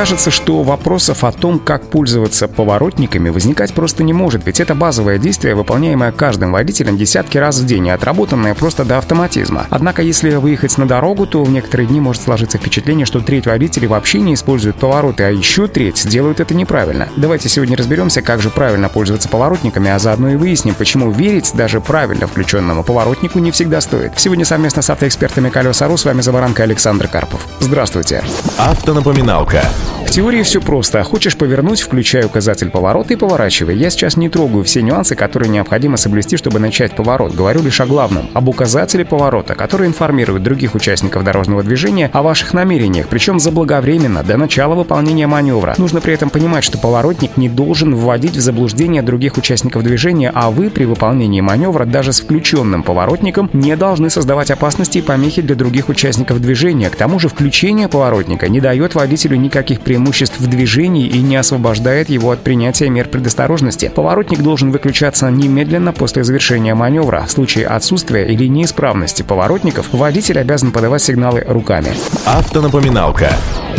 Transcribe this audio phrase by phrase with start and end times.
[0.00, 5.18] Кажется, что вопросов о том, как пользоваться поворотниками, возникать просто не может, ведь это базовое
[5.18, 9.66] действие, выполняемое каждым водителем десятки раз в день и отработанное просто до автоматизма.
[9.68, 13.88] Однако, если выехать на дорогу, то в некоторые дни может сложиться впечатление, что треть водителей
[13.88, 17.10] вообще не используют повороты, а еще треть делают это неправильно.
[17.18, 21.82] Давайте сегодня разберемся, как же правильно пользоваться поворотниками, а заодно и выясним, почему верить даже
[21.82, 24.12] правильно включенному поворотнику не всегда стоит.
[24.16, 27.46] Сегодня совместно с автоэкспертами Колеса.ру с вами Забаранка Александр Карпов.
[27.60, 28.24] Здравствуйте.
[28.56, 29.62] Автонапоминалка.
[30.10, 31.04] В теории все просто.
[31.04, 33.76] Хочешь повернуть, включай указатель поворота и поворачивай.
[33.76, 37.32] Я сейчас не трогаю все нюансы, которые необходимо соблюсти, чтобы начать поворот.
[37.32, 38.28] Говорю лишь о главном.
[38.34, 44.36] Об указателе поворота, который информирует других участников дорожного движения о ваших намерениях, причем заблаговременно, до
[44.36, 45.76] начала выполнения маневра.
[45.78, 50.50] Нужно при этом понимать, что поворотник не должен вводить в заблуждение других участников движения, а
[50.50, 55.54] вы при выполнении маневра даже с включенным поворотником не должны создавать опасности и помехи для
[55.54, 56.90] других участников движения.
[56.90, 61.36] К тому же включение поворотника не дает водителю никаких преимуществ преимуществ в движении и не
[61.36, 63.92] освобождает его от принятия мер предосторожности.
[63.94, 67.24] Поворотник должен выключаться немедленно после завершения маневра.
[67.26, 71.92] В случае отсутствия или неисправности поворотников водитель обязан подавать сигналы руками.
[72.24, 73.30] Автонапоминалка.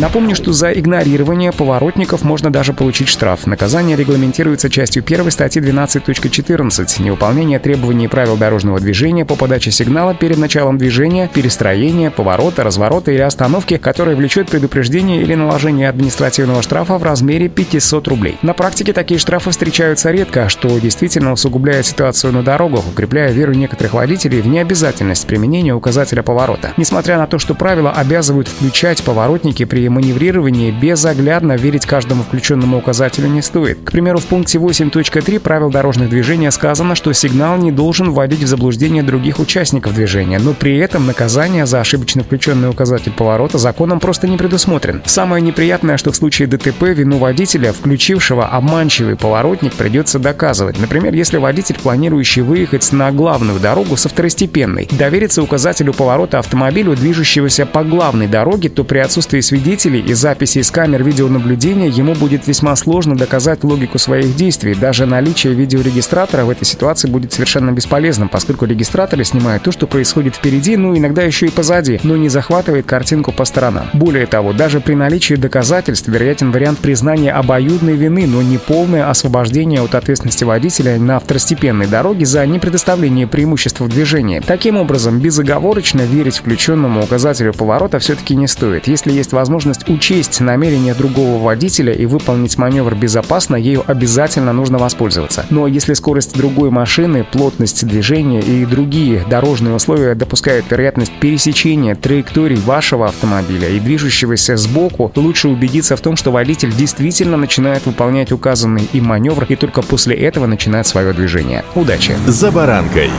[0.00, 3.46] Напомню, что за игнорирование поворотников можно даже получить штраф.
[3.46, 7.02] Наказание регламентируется частью 1 статьи 12.14.
[7.02, 13.20] Невыполнение требований правил дорожного движения по подаче сигнала перед началом движения, перестроения, поворота, разворота или
[13.20, 18.38] остановки, которое влечет предупреждение или наложение административного штрафа в размере 500 рублей.
[18.40, 23.92] На практике такие штрафы встречаются редко, что действительно усугубляет ситуацию на дорогах, укрепляя веру некоторых
[23.92, 26.72] водителей в необязательность применения указателя поворота.
[26.78, 33.28] Несмотря на то, что правила обязывают включать поворотники при маневрировании, безоглядно верить каждому включенному указателю
[33.28, 33.78] не стоит.
[33.84, 38.46] К примеру, в пункте 8.3 правил дорожных движения сказано, что сигнал не должен вводить в
[38.46, 44.28] заблуждение других участников движения, но при этом наказание за ошибочно включенный указатель поворота законом просто
[44.28, 45.02] не предусмотрен.
[45.04, 50.78] Самое неприятное, что в случае ДТП вину водителя, включившего обманчивый поворотник, придется доказывать.
[50.78, 57.66] Например, если водитель, планирующий выехать на главную дорогу со второстепенной, доверится указателю поворота автомобилю, движущегося
[57.66, 62.74] по главной дороге, то при отсутствии свидетелей и записи из камер видеонаблюдения ему будет весьма
[62.74, 64.74] сложно доказать логику своих действий.
[64.74, 70.34] Даже наличие видеорегистратора в этой ситуации будет совершенно бесполезным, поскольку регистраторы снимают то, что происходит
[70.34, 73.86] впереди, ну иногда еще и позади, но не захватывает картинку по сторонам.
[73.92, 79.82] Более того, даже при наличии доказательств вероятен вариант признания обоюдной вины, но не полное освобождение
[79.82, 84.40] от ответственности водителя на второстепенной дороге за непредоставление преимуществ в движении.
[84.44, 88.88] Таким образом, безоговорочно верить включенному указателю поворота все-таки не стоит.
[88.88, 95.46] Если есть возможность учесть намерение другого водителя и выполнить маневр безопасно, ею обязательно нужно воспользоваться.
[95.50, 102.56] Но если скорость другой машины, плотность движения и другие дорожные условия допускают вероятность пересечения траекторий
[102.56, 108.88] вашего автомобиля и движущегося сбоку, лучше убедиться в том, что водитель действительно начинает выполнять указанный
[108.92, 111.64] им маневр и только после этого начинает свое движение.
[111.74, 112.14] Удачи!
[112.26, 113.10] За баранкой.